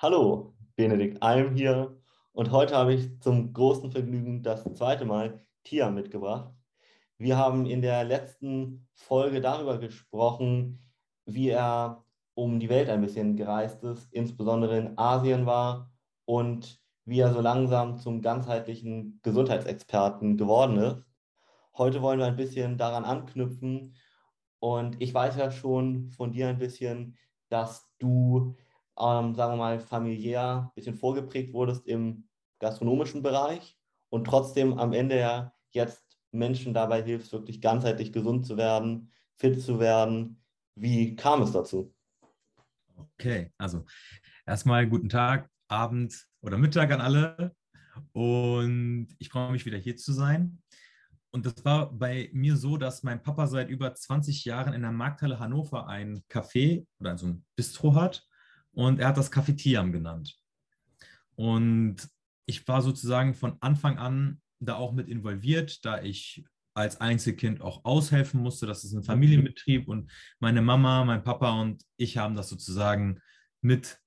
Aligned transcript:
Hallo, 0.00 0.54
Benedikt 0.76 1.20
Alm 1.24 1.56
hier 1.56 2.00
und 2.30 2.52
heute 2.52 2.76
habe 2.76 2.94
ich 2.94 3.20
zum 3.20 3.52
großen 3.52 3.90
Vergnügen 3.90 4.44
das 4.44 4.62
zweite 4.74 5.04
Mal 5.04 5.44
Tia 5.64 5.90
mitgebracht. 5.90 6.54
Wir 7.16 7.36
haben 7.36 7.66
in 7.66 7.82
der 7.82 8.04
letzten 8.04 8.86
Folge 8.94 9.40
darüber 9.40 9.78
gesprochen, 9.78 10.78
wie 11.26 11.48
er 11.48 12.04
um 12.34 12.60
die 12.60 12.68
Welt 12.68 12.88
ein 12.88 13.00
bisschen 13.00 13.34
gereist 13.34 13.82
ist, 13.82 14.06
insbesondere 14.12 14.78
in 14.78 14.96
Asien 14.96 15.46
war 15.46 15.90
und 16.26 16.80
wie 17.04 17.18
er 17.18 17.32
so 17.32 17.40
langsam 17.40 17.98
zum 17.98 18.22
ganzheitlichen 18.22 19.18
Gesundheitsexperten 19.24 20.36
geworden 20.36 20.76
ist. 20.76 21.04
Heute 21.76 22.02
wollen 22.02 22.20
wir 22.20 22.26
ein 22.26 22.36
bisschen 22.36 22.78
daran 22.78 23.04
anknüpfen 23.04 23.96
und 24.60 25.02
ich 25.02 25.12
weiß 25.12 25.34
ja 25.38 25.50
schon 25.50 26.12
von 26.12 26.30
dir 26.30 26.46
ein 26.46 26.58
bisschen, 26.58 27.16
dass 27.48 27.90
du 27.98 28.54
ähm, 29.00 29.34
sagen 29.34 29.52
wir 29.52 29.56
mal, 29.56 29.80
familiär 29.80 30.64
ein 30.66 30.74
bisschen 30.74 30.94
vorgeprägt 30.94 31.52
wurdest 31.52 31.86
im 31.86 32.28
gastronomischen 32.58 33.22
Bereich 33.22 33.76
und 34.10 34.24
trotzdem 34.24 34.78
am 34.78 34.92
Ende 34.92 35.18
ja 35.18 35.52
jetzt 35.70 36.04
Menschen 36.32 36.74
dabei 36.74 37.02
hilfst, 37.02 37.32
wirklich 37.32 37.60
ganzheitlich 37.60 38.12
gesund 38.12 38.46
zu 38.46 38.56
werden, 38.56 39.12
fit 39.36 39.62
zu 39.62 39.78
werden. 39.78 40.42
Wie 40.74 41.16
kam 41.16 41.42
es 41.42 41.52
dazu? 41.52 41.94
Okay, 42.96 43.52
also 43.56 43.84
erstmal 44.46 44.88
guten 44.88 45.08
Tag, 45.08 45.48
Abend 45.68 46.26
oder 46.42 46.58
Mittag 46.58 46.90
an 46.90 47.00
alle. 47.00 47.54
Und 48.12 49.08
ich 49.18 49.28
freue 49.28 49.52
mich 49.52 49.66
wieder 49.66 49.78
hier 49.78 49.96
zu 49.96 50.12
sein. 50.12 50.62
Und 51.30 51.46
das 51.46 51.64
war 51.64 51.92
bei 51.92 52.30
mir 52.32 52.56
so, 52.56 52.76
dass 52.76 53.02
mein 53.02 53.22
Papa 53.22 53.46
seit 53.46 53.68
über 53.68 53.94
20 53.94 54.44
Jahren 54.44 54.72
in 54.72 54.82
der 54.82 54.92
Markthalle 54.92 55.38
Hannover 55.38 55.86
ein 55.86 56.22
Café 56.28 56.86
oder 56.98 57.18
so 57.18 57.26
ein 57.26 57.44
Bistro 57.54 57.94
hat 57.94 58.27
und 58.78 59.00
er 59.00 59.08
hat 59.08 59.16
das 59.16 59.32
Cafetiam 59.32 59.90
genannt. 59.90 60.38
Und 61.34 61.96
ich 62.46 62.66
war 62.68 62.80
sozusagen 62.80 63.34
von 63.34 63.56
Anfang 63.58 63.98
an 63.98 64.40
da 64.60 64.76
auch 64.76 64.92
mit 64.92 65.08
involviert, 65.08 65.84
da 65.84 66.00
ich 66.00 66.44
als 66.74 67.00
Einzelkind 67.00 67.60
auch 67.60 67.84
aushelfen 67.84 68.40
musste. 68.40 68.66
Das 68.66 68.84
ist 68.84 68.92
ein 68.94 69.02
Familienbetrieb 69.02 69.88
und 69.88 70.12
meine 70.38 70.62
Mama, 70.62 71.04
mein 71.04 71.24
Papa 71.24 71.60
und 71.60 71.82
ich 71.96 72.18
haben 72.18 72.36
das 72.36 72.48
sozusagen 72.50 73.18
mit 73.62 73.98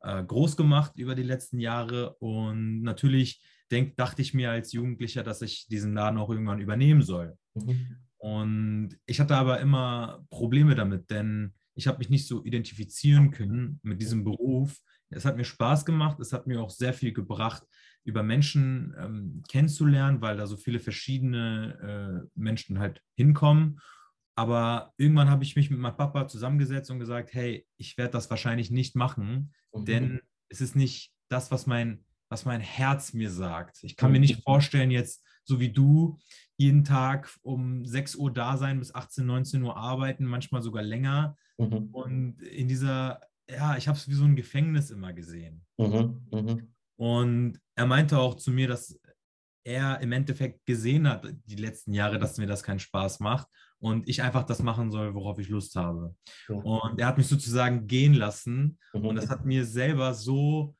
äh, 0.00 0.22
groß 0.22 0.58
gemacht 0.58 0.92
über 0.96 1.14
die 1.14 1.22
letzten 1.22 1.58
Jahre. 1.58 2.14
Und 2.16 2.82
natürlich 2.82 3.42
denk, 3.70 3.96
dachte 3.96 4.20
ich 4.20 4.34
mir 4.34 4.50
als 4.50 4.74
Jugendlicher, 4.74 5.22
dass 5.22 5.40
ich 5.40 5.68
diesen 5.68 5.94
Laden 5.94 6.18
auch 6.18 6.28
irgendwann 6.28 6.60
übernehmen 6.60 7.00
soll. 7.00 7.38
Mhm. 7.54 7.96
Und 8.18 8.98
ich 9.06 9.20
hatte 9.20 9.36
aber 9.36 9.58
immer 9.60 10.22
Probleme 10.28 10.74
damit, 10.74 11.08
denn 11.08 11.54
ich 11.78 11.86
habe 11.86 11.98
mich 11.98 12.10
nicht 12.10 12.26
so 12.26 12.44
identifizieren 12.44 13.30
können 13.30 13.78
mit 13.84 14.02
diesem 14.02 14.24
Beruf. 14.24 14.76
Es 15.10 15.24
hat 15.24 15.36
mir 15.36 15.44
Spaß 15.44 15.86
gemacht, 15.86 16.18
es 16.18 16.32
hat 16.32 16.48
mir 16.48 16.60
auch 16.60 16.70
sehr 16.70 16.92
viel 16.92 17.12
gebracht, 17.12 17.62
über 18.02 18.24
Menschen 18.24 18.96
ähm, 18.98 19.44
kennenzulernen, 19.48 20.20
weil 20.20 20.36
da 20.36 20.48
so 20.48 20.56
viele 20.56 20.80
verschiedene 20.80 22.26
äh, 22.26 22.28
Menschen 22.34 22.80
halt 22.80 23.00
hinkommen. 23.14 23.78
Aber 24.34 24.92
irgendwann 24.96 25.30
habe 25.30 25.44
ich 25.44 25.54
mich 25.54 25.70
mit 25.70 25.78
meinem 25.78 25.96
Papa 25.96 26.26
zusammengesetzt 26.26 26.90
und 26.90 26.98
gesagt, 26.98 27.32
hey, 27.32 27.64
ich 27.76 27.96
werde 27.96 28.12
das 28.12 28.28
wahrscheinlich 28.28 28.72
nicht 28.72 28.96
machen, 28.96 29.54
mhm. 29.72 29.84
denn 29.84 30.20
es 30.48 30.60
ist 30.60 30.74
nicht 30.74 31.12
das, 31.28 31.52
was 31.52 31.68
mein, 31.68 32.04
was 32.28 32.44
mein 32.44 32.60
Herz 32.60 33.12
mir 33.12 33.30
sagt. 33.30 33.82
Ich 33.82 33.96
kann 33.96 34.12
mir 34.12 34.20
nicht 34.20 34.42
vorstellen, 34.42 34.90
jetzt 34.90 35.24
so 35.44 35.60
wie 35.60 35.72
du, 35.72 36.18
jeden 36.56 36.84
Tag 36.84 37.30
um 37.42 37.84
6 37.84 38.16
Uhr 38.16 38.32
da 38.32 38.56
sein, 38.56 38.78
bis 38.78 38.94
18, 38.94 39.24
19 39.24 39.62
Uhr 39.62 39.76
arbeiten, 39.76 40.24
manchmal 40.24 40.62
sogar 40.62 40.82
länger. 40.82 41.36
Mhm. 41.56 41.88
Und 41.92 42.42
in 42.42 42.68
dieser, 42.68 43.20
ja, 43.48 43.76
ich 43.76 43.88
habe 43.88 43.96
es 43.96 44.08
wie 44.08 44.14
so 44.14 44.24
ein 44.24 44.36
Gefängnis 44.36 44.90
immer 44.90 45.12
gesehen. 45.12 45.64
Mhm. 45.78 46.26
Mhm. 46.32 46.74
Und 46.96 47.60
er 47.76 47.86
meinte 47.86 48.18
auch 48.18 48.34
zu 48.34 48.50
mir, 48.50 48.68
dass 48.68 48.98
er 49.64 50.00
im 50.00 50.12
Endeffekt 50.12 50.66
gesehen 50.66 51.08
hat, 51.08 51.26
die 51.44 51.56
letzten 51.56 51.94
Jahre, 51.94 52.18
dass 52.18 52.38
mir 52.38 52.46
das 52.46 52.62
keinen 52.62 52.78
Spaß 52.78 53.20
macht 53.20 53.46
und 53.78 54.08
ich 54.08 54.22
einfach 54.22 54.44
das 54.44 54.62
machen 54.62 54.90
soll, 54.90 55.14
worauf 55.14 55.38
ich 55.38 55.48
Lust 55.48 55.76
habe. 55.76 56.14
Und 56.48 56.98
er 56.98 57.06
hat 57.06 57.18
mich 57.18 57.28
sozusagen 57.28 57.86
gehen 57.86 58.14
lassen 58.14 58.78
mhm. 58.92 59.06
und 59.06 59.16
das 59.16 59.28
hat 59.28 59.44
mir 59.44 59.64
selber 59.64 60.14
so, 60.14 60.74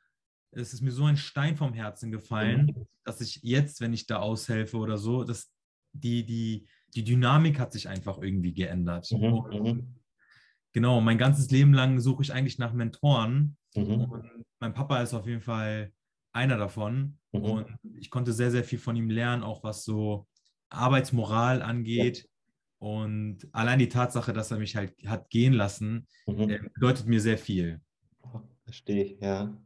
es 0.52 0.72
ist 0.72 0.80
mir 0.80 0.90
so 0.90 1.04
ein 1.04 1.16
Stein 1.16 1.56
vom 1.56 1.72
Herzen 1.72 2.10
gefallen, 2.10 2.66
mhm. 2.66 2.86
dass 3.04 3.20
ich 3.20 3.40
jetzt, 3.42 3.80
wenn 3.80 3.92
ich 3.92 4.06
da 4.06 4.18
aushelfe 4.18 4.78
oder 4.78 4.98
so, 4.98 5.24
dass 5.24 5.52
die, 5.92 6.24
die, 6.24 6.66
die 6.94 7.04
Dynamik 7.04 7.58
hat 7.58 7.72
sich 7.72 7.88
einfach 7.88 8.18
irgendwie 8.20 8.54
geändert. 8.54 9.10
Mhm, 9.10 9.44
mhm. 9.50 9.96
genau, 10.72 11.00
mein 11.00 11.18
ganzes 11.18 11.50
Leben 11.50 11.74
lang 11.74 12.00
suche 12.00 12.22
ich 12.22 12.32
eigentlich 12.32 12.58
nach 12.58 12.72
Mentoren. 12.72 13.56
Mhm. 13.74 14.04
Und 14.04 14.30
mein 14.60 14.74
Papa 14.74 15.02
ist 15.02 15.14
auf 15.14 15.26
jeden 15.26 15.42
Fall 15.42 15.92
einer 16.32 16.56
davon. 16.56 17.18
Mhm. 17.32 17.40
Und 17.42 17.76
ich 17.98 18.10
konnte 18.10 18.32
sehr, 18.32 18.50
sehr 18.50 18.64
viel 18.64 18.78
von 18.78 18.96
ihm 18.96 19.10
lernen, 19.10 19.42
auch 19.42 19.62
was 19.64 19.84
so 19.84 20.26
Arbeitsmoral 20.70 21.62
angeht. 21.62 22.18
Ja. 22.18 22.28
Und 22.80 23.48
allein 23.52 23.80
die 23.80 23.88
Tatsache, 23.88 24.32
dass 24.32 24.50
er 24.50 24.58
mich 24.58 24.76
halt 24.76 24.94
hat 25.06 25.30
gehen 25.30 25.52
lassen, 25.52 26.06
mhm. 26.26 26.70
bedeutet 26.74 27.06
mir 27.06 27.20
sehr 27.20 27.38
viel. 27.38 27.80
Verstehe 28.64 29.04
ich, 29.04 29.20
ja. 29.20 29.56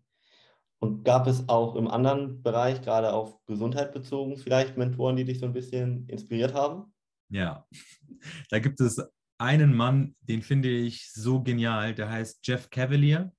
Und 0.83 1.05
gab 1.05 1.29
es 1.29 1.49
auch 1.49 1.77
im 1.77 1.87
anderen 1.87 2.43
Bereich, 2.43 2.83
gerade 2.83 3.13
auf 3.13 3.39
Gesundheit 3.47 3.93
bezogen, 3.93 4.37
vielleicht 4.37 4.77
Mentoren, 4.77 5.15
die 5.15 5.25
dich 5.25 5.39
so 5.39 5.47
ein 5.47 5.53
bisschen 5.53 6.09
inspiriert 6.09 6.55
haben? 6.55 6.93
Ja, 7.29 7.69
da 8.51 8.59
gibt 8.59 8.81
es 8.81 9.01
einen 9.39 9.77
Mann, 9.77 10.17
den 10.23 10.43
finde 10.43 10.71
ich 10.71 11.13
so 11.13 11.41
genial, 11.41 11.95
der 11.95 12.11
heißt 12.11 12.45
Jeff 12.45 12.69
Cavalier. 12.69 13.33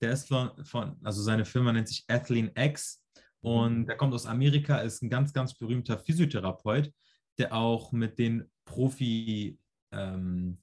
Der 0.00 0.12
ist 0.12 0.28
von, 0.28 0.64
von 0.64 0.96
also 1.04 1.20
seine 1.20 1.44
Firma 1.44 1.70
nennt 1.70 1.88
sich 1.88 2.02
Athlean 2.08 2.50
X 2.56 3.04
und 3.42 3.84
der 3.84 3.98
kommt 3.98 4.14
aus 4.14 4.24
Amerika, 4.24 4.78
ist 4.78 5.02
ein 5.02 5.10
ganz, 5.10 5.34
ganz 5.34 5.52
berühmter 5.52 5.98
Physiotherapeut, 5.98 6.90
der 7.36 7.54
auch 7.54 7.92
mit 7.92 8.18
den 8.18 8.50
Profi 8.64 9.58
ähm, 9.92 10.62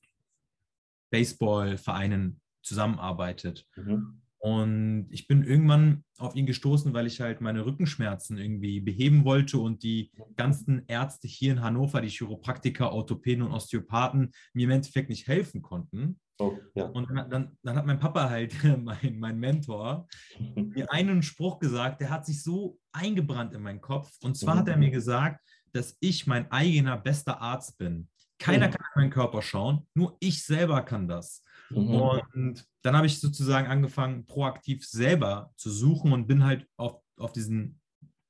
zusammenarbeitet. 2.63 3.67
Mhm. 3.75 4.22
Und 4.45 5.07
ich 5.09 5.25
bin 5.25 5.41
irgendwann 5.41 6.03
auf 6.17 6.35
ihn 6.35 6.45
gestoßen, 6.45 6.93
weil 6.93 7.07
ich 7.07 7.21
halt 7.21 7.39
meine 7.39 7.65
Rückenschmerzen 7.65 8.37
irgendwie 8.37 8.81
beheben 8.81 9.23
wollte 9.23 9.57
und 9.57 9.83
die 9.83 10.11
ganzen 10.35 10.83
Ärzte 10.87 11.29
hier 11.29 11.53
in 11.53 11.61
Hannover, 11.61 12.01
die 12.01 12.09
Chiropraktiker, 12.09 12.91
Orthopäden 12.91 13.41
und 13.41 13.53
Osteopathen, 13.53 14.33
mir 14.51 14.65
im 14.65 14.71
Endeffekt 14.71 15.07
nicht 15.07 15.29
helfen 15.29 15.61
konnten. 15.61 16.19
Oh, 16.39 16.57
ja. 16.75 16.87
Und 16.87 17.09
dann, 17.09 17.29
dann, 17.29 17.57
dann, 17.63 17.75
hat 17.77 17.85
mein 17.85 17.99
Papa 17.99 18.29
halt, 18.29 18.53
mein, 18.83 19.17
mein 19.17 19.39
Mentor, 19.39 20.09
mir 20.55 20.91
einen 20.91 21.23
Spruch 21.23 21.59
gesagt, 21.59 22.01
der 22.01 22.09
hat 22.09 22.25
sich 22.25 22.43
so 22.43 22.77
eingebrannt 22.91 23.53
in 23.53 23.61
meinen 23.61 23.79
Kopf. 23.79 24.11
Und 24.23 24.35
zwar 24.35 24.57
hat 24.57 24.67
er 24.67 24.75
mir 24.75 24.91
gesagt, 24.91 25.39
dass 25.71 25.95
ich 26.01 26.27
mein 26.27 26.51
eigener 26.51 26.97
bester 26.97 27.39
Arzt 27.39 27.77
bin. 27.77 28.09
Keiner 28.39 28.67
kann 28.67 28.85
in 28.95 29.01
meinen 29.03 29.09
Körper 29.09 29.41
schauen, 29.41 29.87
nur 29.93 30.17
ich 30.19 30.43
selber 30.43 30.81
kann 30.81 31.07
das. 31.07 31.41
Mhm. 31.81 31.95
Und 32.33 32.65
dann 32.81 32.95
habe 32.95 33.07
ich 33.07 33.19
sozusagen 33.19 33.67
angefangen, 33.67 34.25
proaktiv 34.25 34.85
selber 34.85 35.51
zu 35.57 35.69
suchen 35.69 36.11
und 36.11 36.27
bin 36.27 36.43
halt 36.43 36.67
auf, 36.77 37.01
auf 37.17 37.33
diesen 37.33 37.79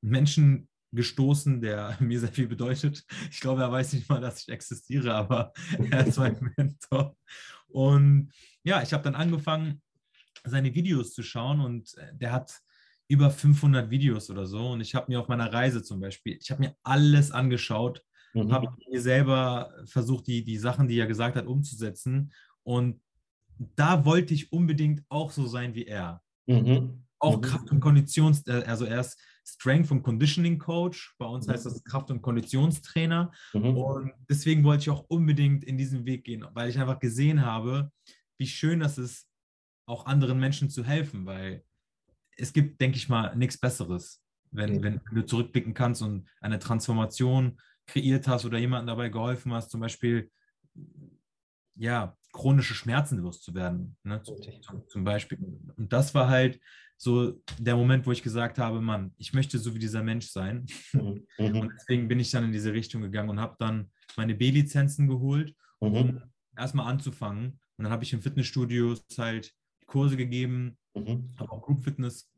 Menschen 0.01 0.67
gestoßen, 0.91 1.61
der 1.61 1.97
mir 1.99 2.19
sehr 2.19 2.31
viel 2.31 2.47
bedeutet. 2.47 3.03
Ich 3.31 3.39
glaube, 3.39 3.61
er 3.61 3.71
weiß 3.71 3.93
nicht 3.93 4.09
mal, 4.09 4.21
dass 4.21 4.41
ich 4.41 4.49
existiere, 4.49 5.13
aber 5.13 5.53
er 5.91 6.07
ist 6.07 6.17
mein 6.17 6.53
Mentor. 6.57 7.15
Und 7.67 8.31
ja, 8.63 8.81
ich 8.81 8.93
habe 8.93 9.03
dann 9.03 9.15
angefangen, 9.15 9.81
seine 10.45 10.73
Videos 10.73 11.13
zu 11.13 11.23
schauen 11.23 11.61
und 11.61 11.95
der 12.13 12.31
hat 12.31 12.61
über 13.07 13.29
500 13.29 13.89
Videos 13.89 14.29
oder 14.29 14.45
so. 14.45 14.71
Und 14.71 14.81
ich 14.81 14.95
habe 14.95 15.11
mir 15.11 15.19
auf 15.19 15.27
meiner 15.27 15.51
Reise 15.51 15.83
zum 15.83 15.99
Beispiel, 15.99 16.37
ich 16.41 16.51
habe 16.51 16.61
mir 16.61 16.75
alles 16.83 17.31
angeschaut, 17.31 18.03
mhm. 18.33 18.51
habe 18.51 18.69
mir 18.89 19.01
selber 19.01 19.73
versucht, 19.85 20.27
die, 20.27 20.43
die 20.43 20.57
Sachen, 20.57 20.87
die 20.87 20.99
er 20.99 21.07
gesagt 21.07 21.35
hat, 21.35 21.45
umzusetzen. 21.45 22.33
Und 22.63 23.01
da 23.57 24.05
wollte 24.05 24.33
ich 24.33 24.51
unbedingt 24.51 25.03
auch 25.09 25.31
so 25.31 25.45
sein 25.47 25.75
wie 25.75 25.85
er. 25.85 26.21
Mhm. 26.45 27.05
Auch 27.19 27.37
mhm. 27.37 27.41
Kraft- 27.41 27.71
und 27.71 27.79
Konditions-, 27.79 28.47
äh, 28.47 28.63
also 28.65 28.85
er 28.85 29.01
ist 29.01 29.19
Strength- 29.45 29.91
und 29.91 30.03
Conditioning 30.03 30.57
Coach. 30.57 31.15
Bei 31.17 31.25
uns 31.25 31.47
mhm. 31.47 31.51
heißt 31.51 31.65
das 31.65 31.83
Kraft- 31.83 32.11
und 32.11 32.21
Konditionstrainer. 32.21 33.31
Mhm. 33.53 33.77
Und 33.77 34.13
deswegen 34.29 34.63
wollte 34.63 34.83
ich 34.83 34.89
auch 34.89 35.05
unbedingt 35.07 35.63
in 35.63 35.77
diesen 35.77 36.05
Weg 36.05 36.25
gehen, 36.25 36.45
weil 36.53 36.69
ich 36.69 36.79
einfach 36.79 36.99
gesehen 36.99 37.45
habe, 37.45 37.91
wie 38.37 38.47
schön 38.47 38.79
das 38.79 38.97
ist, 38.97 39.27
auch 39.85 40.05
anderen 40.05 40.39
Menschen 40.39 40.69
zu 40.69 40.83
helfen, 40.83 41.25
weil 41.25 41.63
es 42.37 42.53
gibt, 42.53 42.79
denke 42.79 42.97
ich 42.97 43.09
mal, 43.09 43.35
nichts 43.35 43.57
Besseres, 43.57 44.23
wenn, 44.51 44.81
wenn 44.81 45.01
du 45.11 45.25
zurückblicken 45.25 45.73
kannst 45.73 46.01
und 46.01 46.29
eine 46.39 46.57
Transformation 46.57 47.59
kreiert 47.85 48.27
hast 48.27 48.45
oder 48.45 48.57
jemandem 48.57 48.87
dabei 48.87 49.09
geholfen 49.09 49.53
hast, 49.53 49.71
zum 49.71 49.81
Beispiel 49.81 50.31
ja, 51.75 52.15
chronische 52.33 52.73
Schmerzen 52.73 53.19
loszuwerden. 53.19 53.95
Ne? 54.03 54.21
Zum, 54.23 54.87
zum, 54.87 55.03
Beispiel. 55.05 55.37
Und 55.77 55.93
das 55.93 56.13
war 56.13 56.27
halt 56.27 56.59
so 56.97 57.41
der 57.57 57.77
Moment, 57.77 58.05
wo 58.05 58.11
ich 58.11 58.23
gesagt 58.23 58.57
habe, 58.57 58.81
Mann, 58.81 59.13
ich 59.17 59.33
möchte 59.33 59.57
so 59.57 59.73
wie 59.73 59.79
dieser 59.79 60.03
Mensch 60.03 60.27
sein. 60.27 60.65
Mhm. 60.91 61.25
mhm. 61.37 61.59
Und 61.59 61.73
deswegen 61.77 62.07
bin 62.07 62.19
ich 62.19 62.31
dann 62.31 62.43
in 62.43 62.51
diese 62.51 62.73
Richtung 62.73 63.01
gegangen 63.01 63.29
und 63.29 63.39
habe 63.39 63.55
dann 63.59 63.91
meine 64.17 64.35
B-Lizenzen 64.35 65.07
geholt, 65.07 65.55
um 65.79 65.93
mhm. 65.93 66.23
erstmal 66.57 66.91
anzufangen. 66.91 67.59
Und 67.77 67.83
dann 67.85 67.91
habe 67.91 68.03
ich 68.03 68.11
in 68.11 68.21
Fitnessstudios 68.21 69.05
halt 69.17 69.53
Kurse 69.85 70.17
gegeben 70.17 70.77
mhm. 70.95 71.29
habe 71.39 71.51
auch 71.51 71.61
Group 71.61 71.83
Fitness 71.83 72.31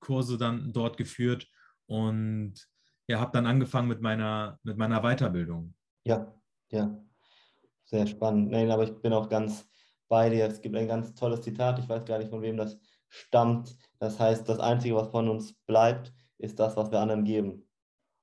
Kurse 0.00 0.38
dann 0.38 0.72
dort 0.72 0.96
geführt 0.96 1.48
und 1.86 2.54
ja, 3.06 3.20
habe 3.20 3.32
dann 3.32 3.46
angefangen 3.46 3.88
mit 3.88 4.00
meiner, 4.00 4.58
mit 4.62 4.76
meiner 4.76 5.00
Weiterbildung. 5.02 5.74
Ja, 6.04 6.32
ja, 6.70 7.02
sehr 7.90 8.06
spannend. 8.06 8.50
Nein, 8.50 8.70
aber 8.70 8.84
ich 8.84 9.00
bin 9.00 9.12
auch 9.12 9.28
ganz 9.28 9.68
bei 10.08 10.30
dir. 10.30 10.46
Es 10.46 10.60
gibt 10.60 10.76
ein 10.76 10.88
ganz 10.88 11.14
tolles 11.14 11.42
Zitat, 11.42 11.78
ich 11.78 11.88
weiß 11.88 12.04
gar 12.04 12.18
nicht, 12.18 12.30
von 12.30 12.42
wem 12.42 12.56
das 12.56 12.78
stammt. 13.08 13.76
Das 13.98 14.18
heißt, 14.18 14.48
das 14.48 14.60
Einzige, 14.60 14.94
was 14.94 15.08
von 15.08 15.28
uns 15.28 15.52
bleibt, 15.66 16.12
ist 16.38 16.58
das, 16.58 16.76
was 16.76 16.90
wir 16.90 17.00
anderen 17.00 17.24
geben. 17.24 17.68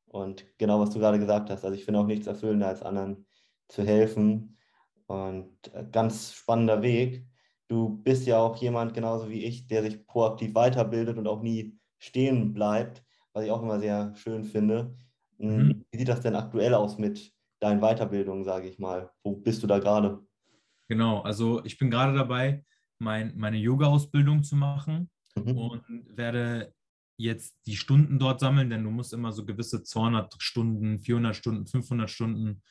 Und 0.08 0.46
genau, 0.58 0.80
was 0.80 0.92
du 0.92 1.00
gerade 1.00 1.19
gesagt 1.19 1.50
hast. 1.50 1.64
Also 1.64 1.75
ich 1.75 1.86
finde 1.86 2.00
auch 2.00 2.06
nichts 2.06 2.28
erfüllender, 2.28 2.68
als 2.68 2.81
anderen 2.81 3.28
zu 3.68 3.84
helfen. 3.84 4.58
Und 5.06 5.74
äh, 5.74 5.86
ganz 5.92 6.34
spannender 6.34 6.81
Weg. 6.81 7.25
Du 7.68 7.90
bist 7.90 8.25
ja 8.25 8.40
auch 8.40 8.56
jemand, 8.58 8.94
genauso 8.94 9.30
wie 9.30 9.44
ich, 9.44 9.68
der 9.68 9.84
sich 9.84 10.06
proaktiv 10.08 10.56
weiterbildet 10.56 11.18
und 11.18 11.28
auch 11.28 11.42
nie 11.42 11.78
stehen 11.98 12.54
bleibt, 12.54 13.04
was 13.34 13.44
ich 13.44 13.52
auch 13.52 13.62
immer 13.62 13.80
sehr 13.80 14.14
schön 14.16 14.46
finde. 14.46 14.96
Hm, 15.38 15.58
mhm. 15.58 15.86
Wie 15.92 15.98
sieht 15.98 16.08
das 16.08 16.22
denn 16.22 16.36
aktuell 16.36 16.74
aus 16.74 16.98
mit 16.98 17.34
deinen 17.59 17.81
Weiterbildungen, 17.81 18.44
sage 18.44 18.68
ich 18.68 18.80
mal? 18.80 19.12
Wo 19.24 19.36
bist 19.36 19.63
du 19.63 19.68
da 19.68 19.80
gerade? 19.80 20.19
Genau, 20.89 21.21
also 21.21 21.63
ich 21.65 21.77
bin 21.77 21.92
gerade 21.92 22.15
dabei, 22.15 22.63
mein, 23.00 23.38
meine 23.38 23.57
Yoga-Ausbildung 23.57 24.44
zu 24.44 24.56
machen 24.56 25.09
mhm. 25.36 25.57
und 25.57 25.83
werde 26.18 26.74
jetzt 27.18 27.57
die 27.65 27.75
Stunden 27.75 28.19
dort 28.19 28.39
sammeln, 28.39 28.69
denn 28.69 28.83
du 28.83 28.92
musst 28.92 29.13
immer 29.13 29.31
so 29.31 29.44
gewisse 29.44 29.83
200 29.83 30.36
Stunden, 30.38 31.00
400 31.00 31.36
Stunden, 31.36 31.65
500 31.65 32.09
Stunden, 32.09 32.62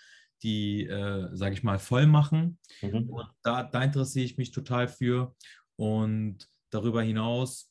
die, 0.43 0.87
äh, 0.87 1.29
sage 1.35 1.55
ich 1.55 1.63
mal, 1.63 1.79
voll 1.79 2.07
machen. 2.07 2.59
Mhm. 2.81 3.11
Und 3.11 3.29
da, 3.43 3.65
da 3.65 3.83
interessiere 3.83 4.25
ich 4.25 4.39
mich 4.39 4.53
total 4.53 4.89
für. 4.89 5.35
Und 5.77 6.49
darüber 6.71 7.03
hinaus 7.03 7.71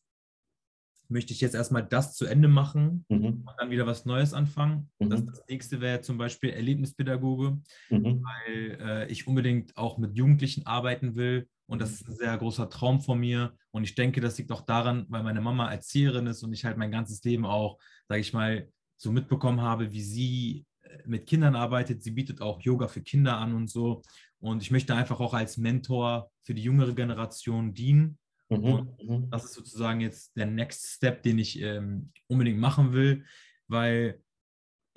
möchte 1.10 1.34
ich 1.34 1.42
jetzt 1.42 1.56
erstmal 1.56 1.86
das 1.86 2.16
zu 2.16 2.26
Ende 2.26 2.48
machen 2.48 3.06
mhm. 3.10 3.44
und 3.46 3.54
dann 3.58 3.70
wieder 3.70 3.86
was 3.86 4.06
Neues 4.06 4.34
anfangen. 4.34 4.90
Mhm. 5.00 5.10
Das, 5.10 5.26
das, 5.26 5.44
nächste 5.48 5.82
wäre 5.82 6.02
zum 6.02 6.18
Beispiel 6.18 6.52
Erlebnispädagoge, 6.52 7.60
mhm. 7.90 8.24
weil 8.24 8.78
äh, 8.82 9.12
ich 9.12 9.28
unbedingt 9.28 9.76
auch 9.78 9.98
mit 9.98 10.16
Jugendlichen 10.16 10.66
arbeiten 10.66 11.16
will. 11.16 11.48
Und 11.68 11.82
das 11.82 11.94
ist 11.94 12.08
ein 12.08 12.16
sehr 12.16 12.38
großer 12.38 12.70
Traum 12.70 13.02
von 13.02 13.20
mir. 13.20 13.56
Und 13.72 13.84
ich 13.84 13.96
denke, 13.96 14.22
das 14.22 14.38
liegt 14.38 14.52
auch 14.52 14.62
daran, 14.62 15.06
weil 15.10 15.24
meine 15.24 15.42
Mama 15.42 15.72
Erzieherin 15.72 16.28
ist 16.28 16.44
und 16.44 16.54
ich 16.54 16.66
halt 16.66 16.78
mein 16.78 16.92
ganzes 16.92 17.24
Leben 17.24 17.46
auch, 17.46 17.80
sage 18.08 18.22
ich 18.22 18.34
mal, 18.34 18.70
so 18.98 19.12
mitbekommen 19.12 19.62
habe, 19.62 19.92
wie 19.92 20.02
sie 20.02 20.66
äh, 20.84 20.98
mit 21.06 21.26
Kindern 21.26 21.56
arbeitet. 21.56 22.04
Sie 22.04 22.12
bietet 22.12 22.42
auch 22.42 22.62
Yoga 22.62 22.88
für 22.88 23.02
Kinder 23.02 23.38
an 23.38 23.56
und 23.56 23.70
so. 23.70 24.02
Und 24.40 24.62
ich 24.62 24.72
möchte 24.72 24.96
einfach 24.96 25.20
auch 25.20 25.34
als 25.34 25.58
Mentor 25.58 26.30
für 26.44 26.54
die 26.54 26.64
jüngere 26.64 26.94
Generation 26.94 27.74
dienen 27.74 28.20
Mhm, 28.62 28.90
mhm. 29.02 29.30
das 29.30 29.46
ist 29.46 29.54
sozusagen 29.54 30.02
jetzt 30.02 30.36
der 30.36 30.46
Next 30.46 30.88
Step, 30.88 31.24
den 31.24 31.40
ich 31.40 31.62
ähm, 31.62 32.12
unbedingt 32.28 32.60
machen 32.60 32.94
will, 32.94 33.26
weil 33.68 34.22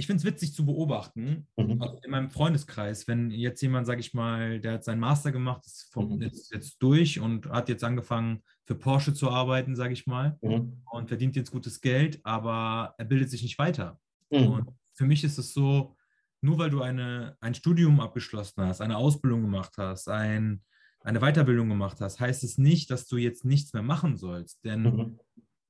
ich 0.01 0.07
finde 0.07 0.21
es 0.21 0.25
witzig 0.25 0.55
zu 0.55 0.65
beobachten, 0.65 1.49
mhm. 1.57 1.83
also 1.83 1.99
in 2.05 2.11
meinem 2.13 2.31
Freundeskreis, 2.31 3.09
wenn 3.09 3.33
jetzt 3.33 3.61
jemand, 3.61 3.85
sage 3.85 4.01
ich 4.01 4.15
mal, 4.15 4.61
der 4.61 4.75
hat 4.75 4.85
seinen 4.85 5.01
Master 5.01 5.33
gemacht, 5.33 5.67
ist 5.67 5.93
vom, 5.93 6.15
mhm. 6.15 6.23
jetzt, 6.23 6.53
jetzt, 6.55 6.81
durch 6.81 7.19
und 7.19 7.47
hat 7.51 7.69
jetzt 7.69 7.83
angefangen 7.83 8.45
für 8.65 8.77
Porsche 8.77 9.13
zu 9.13 9.29
arbeiten, 9.29 9.75
sage 9.75 9.93
ich 9.93 10.07
mal, 10.07 10.39
mhm. 10.41 10.83
und 10.93 11.09
verdient 11.09 11.35
jetzt 11.35 11.51
gutes 11.51 11.81
Geld, 11.81 12.21
aber 12.23 12.95
er 12.97 13.05
bildet 13.07 13.29
sich 13.29 13.43
nicht 13.43 13.59
weiter. 13.59 13.99
Mhm. 14.31 14.47
Und 14.47 14.71
für 14.95 15.05
mich 15.05 15.25
ist 15.25 15.37
es 15.37 15.53
so, 15.53 15.97
nur 16.43 16.59
weil 16.59 16.71
du 16.71 16.81
eine, 16.81 17.37
ein 17.41 17.55
Studium 17.55 17.99
abgeschlossen 17.99 18.63
hast, 18.63 18.81
eine 18.81 18.97
Ausbildung 18.97 19.43
gemacht 19.43 19.73
hast, 19.79 20.09
ein, 20.09 20.63
eine 21.01 21.21
Weiterbildung 21.21 21.69
gemacht 21.69 22.01
hast, 22.01 22.21
heißt 22.21 22.45
es 22.45 22.59
nicht, 22.59 22.91
dass 22.91 23.07
du 23.07 23.17
jetzt 23.17 23.45
nichts 23.45 23.73
mehr 23.73 23.83
machen 23.83 24.17
sollst. 24.17 24.65
Denn 24.65 24.83
mhm. 24.83 25.21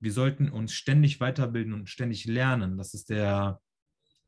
wir 0.00 0.12
sollten 0.12 0.50
uns 0.50 0.72
ständig 0.72 1.20
weiterbilden 1.20 1.74
und 1.74 1.88
ständig 1.88 2.24
lernen. 2.26 2.76
Das 2.78 2.94
ist 2.94 3.10
der, 3.10 3.60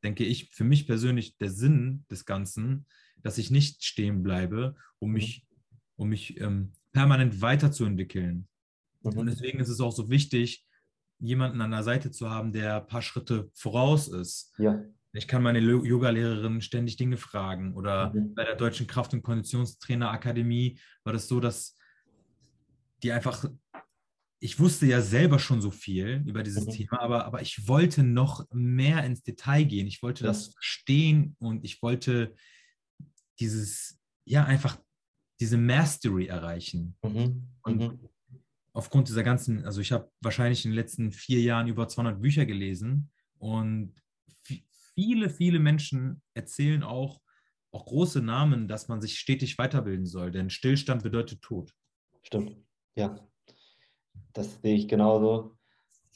denke 0.02 0.24
ich, 0.24 0.50
für 0.50 0.64
mich 0.64 0.86
persönlich 0.86 1.36
der 1.38 1.50
Sinn 1.50 2.04
des 2.10 2.24
Ganzen, 2.24 2.86
dass 3.22 3.38
ich 3.38 3.50
nicht 3.50 3.84
stehen 3.84 4.22
bleibe, 4.22 4.76
um 4.98 5.08
mhm. 5.10 5.14
mich, 5.14 5.46
um 5.96 6.08
mich 6.08 6.40
ähm, 6.40 6.72
permanent 6.92 7.40
weiterzuentwickeln. 7.40 8.48
Mhm. 9.02 9.18
Und 9.18 9.26
deswegen 9.26 9.60
ist 9.60 9.68
es 9.68 9.80
auch 9.80 9.92
so 9.92 10.10
wichtig, 10.10 10.66
jemanden 11.18 11.60
an 11.60 11.70
der 11.70 11.82
Seite 11.82 12.10
zu 12.10 12.30
haben, 12.30 12.52
der 12.52 12.80
ein 12.80 12.86
paar 12.86 13.02
Schritte 13.02 13.50
voraus 13.54 14.08
ist. 14.08 14.52
Ja. 14.58 14.82
Ich 15.12 15.26
kann 15.26 15.42
meine 15.42 15.58
Yoga-Lehrerin 15.58 16.60
ständig 16.60 16.96
Dinge 16.96 17.16
fragen. 17.16 17.74
Oder 17.74 18.12
mhm. 18.14 18.34
bei 18.34 18.44
der 18.44 18.56
Deutschen 18.56 18.86
Kraft- 18.86 19.12
und 19.12 19.22
Konditionstrainerakademie 19.22 20.78
war 21.04 21.12
das 21.12 21.26
so, 21.26 21.40
dass 21.40 21.76
die 23.02 23.12
einfach, 23.12 23.44
ich 24.40 24.60
wusste 24.60 24.86
ja 24.86 25.00
selber 25.00 25.38
schon 25.38 25.60
so 25.60 25.70
viel 25.70 26.22
über 26.26 26.42
dieses 26.42 26.66
mhm. 26.66 26.70
Thema, 26.70 27.00
aber, 27.00 27.24
aber 27.24 27.42
ich 27.42 27.66
wollte 27.66 28.02
noch 28.02 28.46
mehr 28.52 29.04
ins 29.04 29.22
Detail 29.22 29.64
gehen. 29.64 29.86
Ich 29.86 30.02
wollte 30.02 30.22
das 30.24 30.52
verstehen 30.52 31.36
und 31.40 31.64
ich 31.64 31.82
wollte 31.82 32.34
dieses, 33.40 33.98
ja, 34.24 34.44
einfach 34.44 34.78
diese 35.40 35.56
Mastery 35.56 36.26
erreichen. 36.26 36.96
Mhm. 37.02 37.48
Und 37.62 37.78
mhm. 37.78 38.08
aufgrund 38.72 39.08
dieser 39.08 39.24
ganzen, 39.24 39.64
also 39.64 39.80
ich 39.80 39.90
habe 39.90 40.10
wahrscheinlich 40.20 40.64
in 40.64 40.70
den 40.70 40.76
letzten 40.76 41.10
vier 41.10 41.40
Jahren 41.40 41.66
über 41.66 41.88
200 41.88 42.20
Bücher 42.20 42.46
gelesen 42.46 43.10
und 43.38 43.94
viele, 45.00 45.30
viele 45.30 45.58
Menschen 45.58 46.20
erzählen 46.34 46.82
auch, 46.82 47.20
auch 47.72 47.86
große 47.86 48.20
Namen, 48.20 48.68
dass 48.68 48.88
man 48.88 49.00
sich 49.00 49.18
stetig 49.18 49.56
weiterbilden 49.56 50.06
soll, 50.06 50.30
denn 50.30 50.50
Stillstand 50.50 51.02
bedeutet 51.02 51.40
Tod. 51.40 51.72
Stimmt, 52.22 52.56
ja. 52.94 53.16
Das 54.32 54.60
sehe 54.60 54.74
ich 54.74 54.88
genauso. 54.88 55.56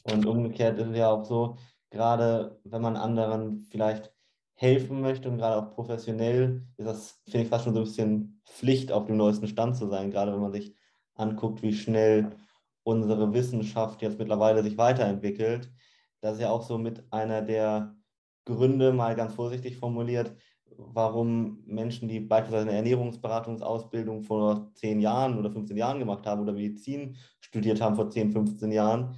Und 0.02 0.26
umgekehrt 0.26 0.78
ist 0.78 0.88
es 0.88 0.96
ja 0.96 1.10
auch 1.10 1.24
so, 1.24 1.56
gerade 1.90 2.60
wenn 2.64 2.82
man 2.82 2.96
anderen 2.96 3.60
vielleicht 3.70 4.12
helfen 4.54 5.00
möchte 5.00 5.30
und 5.30 5.38
gerade 5.38 5.56
auch 5.56 5.74
professionell, 5.74 6.66
ist 6.76 6.86
das, 6.86 7.22
finde 7.24 7.44
ich, 7.44 7.48
fast 7.48 7.64
schon 7.64 7.74
so 7.74 7.80
ein 7.80 7.84
bisschen 7.84 8.42
Pflicht, 8.44 8.92
auf 8.92 9.06
dem 9.06 9.16
neuesten 9.16 9.48
Stand 9.48 9.76
zu 9.76 9.88
sein, 9.88 10.10
gerade 10.10 10.32
wenn 10.32 10.40
man 10.40 10.52
sich 10.52 10.76
anguckt, 11.14 11.62
wie 11.62 11.72
schnell 11.72 12.36
unsere 12.82 13.32
Wissenschaft 13.32 14.02
jetzt 14.02 14.18
mittlerweile 14.18 14.62
sich 14.62 14.76
weiterentwickelt. 14.76 15.72
Das 16.20 16.34
ist 16.34 16.42
ja 16.42 16.50
auch 16.50 16.62
so 16.62 16.76
mit 16.76 17.02
einer 17.12 17.40
der 17.40 17.96
Gründe, 18.44 18.92
mal 18.92 19.14
ganz 19.16 19.34
vorsichtig 19.34 19.76
formuliert, 19.76 20.34
warum 20.76 21.62
Menschen, 21.66 22.08
die 22.08 22.20
beispielsweise 22.20 22.68
eine 22.68 22.76
Ernährungsberatungsausbildung 22.76 24.22
vor 24.22 24.70
10 24.74 25.00
Jahren 25.00 25.38
oder 25.38 25.50
15 25.50 25.76
Jahren 25.76 25.98
gemacht 25.98 26.26
haben 26.26 26.42
oder 26.42 26.52
Medizin 26.52 27.16
studiert 27.40 27.80
haben 27.80 27.96
vor 27.96 28.10
10, 28.10 28.32
15 28.32 28.72
Jahren, 28.72 29.16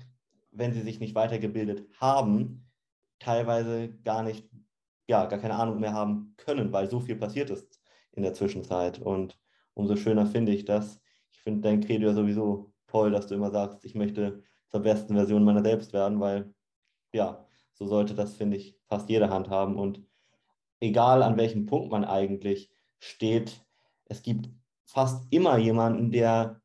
wenn 0.50 0.72
sie 0.72 0.82
sich 0.82 1.00
nicht 1.00 1.14
weitergebildet 1.14 1.86
haben, 1.98 2.70
teilweise 3.18 3.90
gar 4.04 4.22
nicht, 4.22 4.48
ja, 5.08 5.26
gar 5.26 5.38
keine 5.38 5.54
Ahnung 5.54 5.80
mehr 5.80 5.92
haben 5.92 6.34
können, 6.36 6.72
weil 6.72 6.88
so 6.88 7.00
viel 7.00 7.16
passiert 7.16 7.50
ist 7.50 7.80
in 8.12 8.22
der 8.22 8.34
Zwischenzeit. 8.34 8.98
Und 8.98 9.38
umso 9.74 9.96
schöner 9.96 10.26
finde 10.26 10.52
ich 10.52 10.64
das. 10.64 11.00
Ich 11.32 11.40
finde 11.40 11.62
dein 11.62 11.80
Credo 11.80 12.06
ja 12.08 12.14
sowieso 12.14 12.72
toll, 12.86 13.10
dass 13.10 13.26
du 13.26 13.34
immer 13.34 13.50
sagst, 13.50 13.84
ich 13.84 13.94
möchte 13.94 14.42
zur 14.68 14.80
besten 14.80 15.14
Version 15.14 15.44
meiner 15.44 15.62
selbst 15.62 15.92
werden, 15.92 16.20
weil 16.20 16.54
ja, 17.12 17.45
so 17.76 17.86
sollte 17.86 18.14
das, 18.14 18.34
finde 18.34 18.56
ich, 18.56 18.78
fast 18.86 19.08
jede 19.10 19.30
Hand 19.30 19.50
haben. 19.50 19.76
Und 19.76 20.02
egal 20.80 21.22
an 21.22 21.36
welchem 21.36 21.66
Punkt 21.66 21.90
man 21.90 22.04
eigentlich 22.04 22.70
steht, 22.98 23.64
es 24.06 24.22
gibt 24.22 24.48
fast 24.84 25.26
immer 25.30 25.58
jemanden, 25.58 26.10
der 26.10 26.62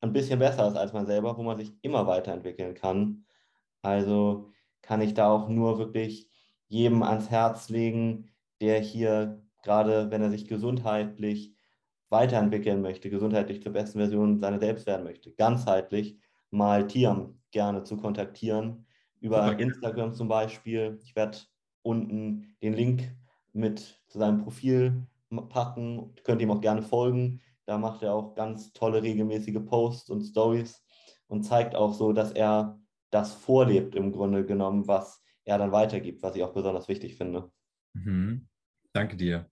ein 0.00 0.12
bisschen 0.12 0.38
besser 0.38 0.68
ist 0.68 0.76
als 0.76 0.92
man 0.92 1.06
selber, 1.06 1.36
wo 1.36 1.42
man 1.42 1.58
sich 1.58 1.72
immer 1.82 2.06
weiterentwickeln 2.06 2.74
kann. 2.74 3.24
Also 3.82 4.50
kann 4.82 5.00
ich 5.00 5.14
da 5.14 5.30
auch 5.30 5.48
nur 5.48 5.78
wirklich 5.78 6.28
jedem 6.66 7.02
ans 7.02 7.30
Herz 7.30 7.68
legen, 7.68 8.30
der 8.60 8.80
hier 8.80 9.42
gerade, 9.62 10.10
wenn 10.10 10.22
er 10.22 10.30
sich 10.30 10.48
gesundheitlich 10.48 11.54
weiterentwickeln 12.08 12.80
möchte, 12.80 13.10
gesundheitlich 13.10 13.62
zur 13.62 13.72
besten 13.72 13.98
Version 13.98 14.40
seiner 14.40 14.58
selbst 14.58 14.86
werden 14.86 15.04
möchte, 15.04 15.32
ganzheitlich 15.32 16.18
mal 16.50 16.86
Tiam 16.86 17.40
gerne 17.50 17.84
zu 17.84 17.96
kontaktieren 17.96 18.87
über 19.20 19.48
Super. 19.48 19.58
Instagram 19.58 20.12
zum 20.14 20.28
Beispiel. 20.28 20.98
Ich 21.02 21.14
werde 21.16 21.38
unten 21.82 22.54
den 22.62 22.74
Link 22.74 23.14
mit 23.52 24.00
zu 24.08 24.18
seinem 24.18 24.38
Profil 24.38 25.06
packen. 25.48 26.14
Könnt 26.24 26.42
ihm 26.42 26.50
auch 26.50 26.60
gerne 26.60 26.82
folgen. 26.82 27.40
Da 27.66 27.78
macht 27.78 28.02
er 28.02 28.14
auch 28.14 28.34
ganz 28.34 28.72
tolle 28.72 29.02
regelmäßige 29.02 29.64
Posts 29.64 30.10
und 30.10 30.22
Stories 30.22 30.82
und 31.26 31.42
zeigt 31.42 31.74
auch 31.74 31.92
so, 31.92 32.12
dass 32.12 32.32
er 32.32 32.80
das 33.10 33.34
vorlebt 33.34 33.94
im 33.94 34.12
Grunde 34.12 34.44
genommen, 34.44 34.86
was 34.86 35.22
er 35.44 35.58
dann 35.58 35.72
weitergibt, 35.72 36.22
was 36.22 36.36
ich 36.36 36.42
auch 36.42 36.52
besonders 36.52 36.88
wichtig 36.88 37.16
finde. 37.16 37.50
Mhm. 37.94 38.48
Danke 38.92 39.16
dir. 39.16 39.50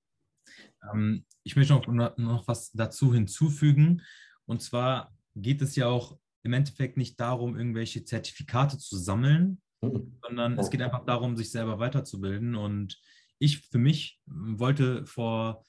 Ähm, 0.93 1.25
ich 1.43 1.57
möchte 1.57 1.75
noch, 1.75 2.17
noch 2.17 2.49
was 2.49 2.73
dazu 2.73 3.15
hinzufügen. 3.15 4.03
Und 4.47 4.63
zwar 4.63 5.15
geht 5.35 5.63
es 5.63 5.77
ja 5.77 5.89
auch 5.89 6.19
im 6.47 6.55
Endeffekt 6.55 6.97
nicht 6.97 7.21
darum, 7.21 7.57
irgendwelche 7.57 8.05
Zertifikate 8.05 8.79
zu 8.79 8.97
sammeln, 8.97 9.61
mhm. 9.83 10.17
sondern 10.23 10.59
es 10.59 10.71
geht 10.71 10.83
einfach 10.83 11.05
darum, 11.05 11.37
sich 11.37 11.51
selber 11.51 11.79
weiterzubilden. 11.79 12.55
Und 12.55 12.99
ich 13.39 13.69
für 13.69 13.79
mich 13.79 14.21
wollte 14.27 15.05
vor 15.07 15.65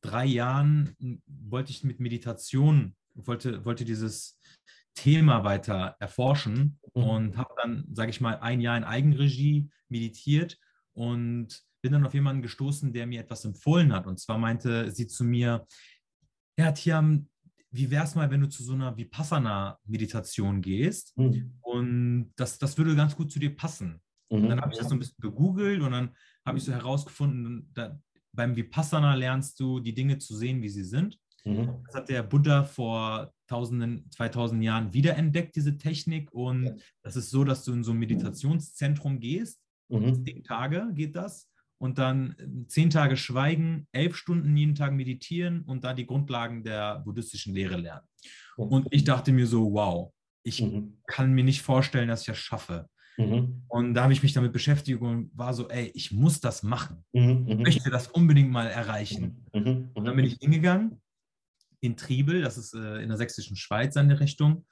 drei 0.00 0.24
Jahren, 0.24 0.94
wollte 1.26 1.72
ich 1.72 1.82
mit 1.82 1.98
Meditation, 1.98 2.94
wollte, 3.14 3.64
wollte 3.64 3.84
dieses, 3.84 4.38
Thema 4.94 5.44
weiter 5.44 5.96
erforschen 5.98 6.78
Mhm. 6.94 7.02
und 7.02 7.36
habe 7.36 7.54
dann, 7.62 7.86
sage 7.92 8.10
ich 8.10 8.20
mal, 8.20 8.38
ein 8.40 8.60
Jahr 8.60 8.76
in 8.76 8.84
Eigenregie 8.84 9.70
meditiert 9.88 10.58
und 10.92 11.62
bin 11.82 11.92
dann 11.92 12.04
auf 12.04 12.14
jemanden 12.14 12.42
gestoßen, 12.42 12.92
der 12.92 13.06
mir 13.06 13.20
etwas 13.20 13.44
empfohlen 13.44 13.92
hat. 13.92 14.06
Und 14.06 14.18
zwar 14.18 14.38
meinte 14.38 14.90
sie 14.90 15.06
zu 15.06 15.24
mir, 15.24 15.66
ja, 16.58 16.72
Tiam, 16.72 17.28
wie 17.72 17.90
wäre 17.90 18.04
es 18.04 18.14
mal, 18.14 18.30
wenn 18.30 18.40
du 18.40 18.48
zu 18.48 18.62
so 18.62 18.72
einer 18.74 18.96
Vipassana-Meditation 18.96 20.60
gehst? 20.60 21.16
Mhm. 21.16 21.54
Und 21.60 22.32
das, 22.36 22.58
das 22.58 22.76
würde 22.78 22.96
ganz 22.96 23.16
gut 23.16 23.30
zu 23.30 23.38
dir 23.38 23.54
passen. 23.54 24.00
Und 24.28 24.48
dann 24.48 24.58
Mhm. 24.58 24.62
habe 24.62 24.72
ich 24.72 24.78
das 24.78 24.88
so 24.88 24.94
ein 24.94 24.98
bisschen 24.98 25.20
gegoogelt 25.20 25.80
und 25.82 25.92
dann 25.92 26.10
habe 26.44 26.58
ich 26.58 26.64
so 26.64 26.72
herausgefunden, 26.72 27.70
da, 27.74 27.98
beim 28.32 28.54
Vipassana 28.56 29.14
lernst 29.14 29.58
du 29.60 29.80
die 29.80 29.94
Dinge 29.94 30.18
zu 30.18 30.36
sehen, 30.36 30.62
wie 30.62 30.68
sie 30.68 30.84
sind. 30.84 31.18
Mhm. 31.44 31.82
Das 31.86 31.94
hat 31.94 32.08
der 32.08 32.22
Buddha 32.22 32.64
vor 32.64 33.32
tausenden, 33.48 34.08
2000 34.10 34.62
Jahren 34.62 34.92
wiederentdeckt, 34.92 35.56
diese 35.56 35.76
Technik. 35.76 36.32
Und 36.32 36.80
das 37.02 37.16
ist 37.16 37.30
so, 37.30 37.44
dass 37.44 37.64
du 37.64 37.72
in 37.72 37.82
so 37.82 37.92
ein 37.92 37.98
Meditationszentrum 37.98 39.18
gehst. 39.20 39.60
Mhm. 39.88 40.24
Zehn 40.24 40.44
Tage 40.44 40.90
geht 40.94 41.16
das. 41.16 41.49
Und 41.80 41.98
dann 41.98 42.36
äh, 42.38 42.66
zehn 42.68 42.90
Tage 42.90 43.16
schweigen, 43.16 43.86
elf 43.92 44.14
Stunden 44.14 44.54
jeden 44.56 44.74
Tag 44.74 44.92
meditieren 44.92 45.62
und 45.62 45.82
da 45.82 45.94
die 45.94 46.06
Grundlagen 46.06 46.62
der 46.62 46.98
buddhistischen 47.00 47.54
Lehre 47.54 47.76
lernen. 47.78 48.06
Und 48.56 48.86
ich 48.90 49.04
dachte 49.04 49.32
mir 49.32 49.46
so, 49.46 49.72
wow, 49.72 50.12
ich 50.42 50.60
Mhm. 50.62 50.98
kann 51.06 51.32
mir 51.32 51.44
nicht 51.44 51.62
vorstellen, 51.62 52.08
dass 52.08 52.20
ich 52.20 52.26
das 52.26 52.38
schaffe. 52.38 52.86
Mhm. 53.16 53.62
Und 53.68 53.94
da 53.94 54.02
habe 54.02 54.12
ich 54.12 54.22
mich 54.22 54.34
damit 54.34 54.52
beschäftigt 54.52 55.00
und 55.00 55.30
war 55.34 55.54
so, 55.54 55.68
ey, 55.70 55.90
ich 55.94 56.12
muss 56.12 56.40
das 56.40 56.62
machen. 56.62 57.04
Mhm. 57.12 57.46
Ich 57.48 57.56
Mhm. 57.56 57.62
möchte 57.62 57.90
das 57.90 58.08
unbedingt 58.08 58.50
mal 58.50 58.66
erreichen. 58.66 59.46
Mhm. 59.54 59.90
Und 59.94 60.04
dann 60.04 60.16
bin 60.16 60.26
ich 60.26 60.36
hingegangen 60.40 61.00
in 61.80 61.96
Triebel, 61.96 62.42
das 62.42 62.58
ist 62.58 62.74
äh, 62.74 63.00
in 63.02 63.08
der 63.08 63.16
sächsischen 63.16 63.56
Schweiz 63.56 63.96
an 63.96 64.08
der 64.08 64.20
Richtung, 64.20 64.66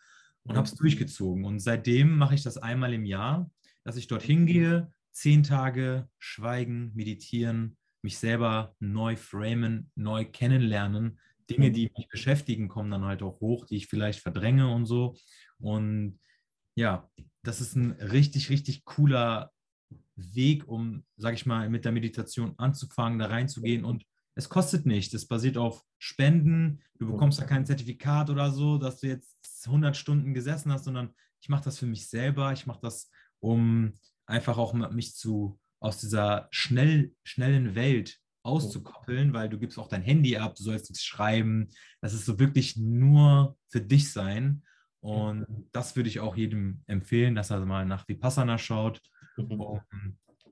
und 0.45 0.57
habe 0.57 0.67
es 0.67 0.75
durchgezogen. 0.75 1.45
Und 1.47 1.61
seitdem 1.61 2.17
mache 2.19 2.35
ich 2.35 2.43
das 2.43 2.59
einmal 2.59 2.93
im 2.93 3.05
Jahr, 3.07 3.51
dass 3.85 3.97
ich 3.97 4.07
dorthin 4.09 4.45
gehe, 4.47 4.93
zehn 5.13 5.43
Tage 5.43 6.09
schweigen, 6.19 6.93
meditieren, 6.95 7.77
mich 8.03 8.19
selber 8.19 8.75
neu 8.81 9.17
framen, 9.17 9.91
neu 9.95 10.25
kennenlernen. 10.25 11.19
Dinge, 11.51 11.71
die 11.73 11.91
mich 11.97 12.09
beschäftigen, 12.09 12.69
kommen 12.69 12.91
dann 12.91 13.05
halt 13.05 13.23
auch 13.23 13.41
hoch, 13.41 13.65
die 13.65 13.77
ich 13.77 13.87
vielleicht 13.87 14.21
verdränge 14.21 14.73
und 14.73 14.87
so. 14.87 15.17
Und 15.59 16.21
ja, 16.75 17.11
das 17.43 17.61
ist 17.61 17.75
ein 17.75 17.93
richtig, 17.93 18.51
richtig 18.51 18.85
cooler 18.85 19.51
Weg, 20.15 20.69
um, 20.69 21.05
sag 21.17 21.35
ich 21.35 21.47
mal, 21.47 21.69
mit 21.71 21.85
der 21.85 21.93
Meditation 21.93 22.55
anzufangen, 22.59 23.19
da 23.19 23.27
reinzugehen. 23.27 23.85
Und 23.85 24.05
es 24.35 24.49
kostet 24.49 24.87
nicht. 24.87 25.15
Es 25.15 25.27
basiert 25.27 25.57
auf 25.57 25.85
Spenden. 25.99 26.83
Du 26.99 27.11
bekommst 27.11 27.41
da 27.41 27.45
kein 27.45 27.67
Zertifikat 27.67 28.31
oder 28.31 28.53
so, 28.53 28.79
dass 28.79 29.01
du 29.01 29.09
jetzt 29.09 29.37
100 29.67 29.97
Stunden 29.97 30.35
gesessen 30.35 30.71
hast, 30.73 30.85
sondern 30.85 31.15
ich 31.41 31.49
mache 31.49 31.65
das 31.65 31.79
für 31.79 31.87
mich 31.87 32.09
selber. 32.09 32.53
Ich 32.53 32.67
mache 32.67 32.81
das, 32.83 33.11
um 33.41 33.95
einfach 34.29 34.59
auch 34.59 34.73
mich 34.75 35.15
zu 35.15 35.59
aus 35.81 35.99
dieser 35.99 36.49
schnell, 36.51 37.15
schnellen 37.25 37.75
Welt 37.75 38.19
auszukoppeln, 38.43 39.33
weil 39.33 39.49
du 39.49 39.59
gibst 39.59 39.79
auch 39.79 39.89
dein 39.89 40.03
Handy 40.03 40.37
ab, 40.37 40.55
du 40.55 40.63
sollst 40.63 40.91
nichts 40.91 41.05
schreiben. 41.05 41.69
Das 42.01 42.15
ist 42.15 42.25
so 42.25 42.39
wirklich 42.39 42.77
nur 42.77 43.57
für 43.69 43.81
dich 43.81 44.13
sein. 44.13 44.63
Und 45.01 45.47
das 45.73 45.95
würde 45.97 46.09
ich 46.09 46.21
auch 46.21 46.37
jedem 46.37 46.83
empfehlen, 46.87 47.35
dass 47.35 47.51
er 47.51 47.65
mal 47.65 47.87
nach 47.87 48.07
Vipassana 48.09 48.59
schaut, 48.59 49.01
Mhm. 49.37 49.61
um 49.61 49.81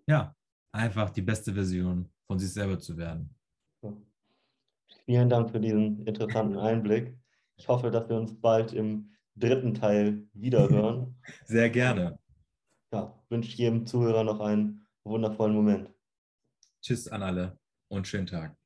ja, 0.06 0.35
einfach 0.73 1.11
die 1.11 1.23
beste 1.23 1.54
Version 1.54 2.09
von 2.26 2.38
sich 2.38 2.52
selber 2.52 2.78
zu 2.78 2.97
werden. 2.97 3.35
Vielen 5.04 5.28
Dank 5.28 5.50
für 5.50 5.59
diesen 5.61 6.06
interessanten 6.06 6.59
Einblick. 6.59 7.16
Ich 7.56 7.66
hoffe, 7.66 7.90
dass 7.90 8.09
wir 8.09 8.16
uns 8.16 8.38
bald 8.40 8.73
im 8.73 9.12
dritten 9.35 9.75
Teil 9.75 10.28
wiederhören. 10.35 11.16
Sehr 11.45 11.71
gerne. 11.71 12.18
Ja, 12.93 13.19
wünsche 13.28 13.57
jedem 13.57 13.87
Zuhörer 13.87 14.25
noch 14.25 14.40
einen 14.40 14.87
wundervollen 15.05 15.55
Moment. 15.55 15.90
Tschüss 16.83 17.09
an 17.09 17.23
alle 17.23 17.59
und 17.88 18.07
schönen 18.07 18.26
Tag. 18.26 18.57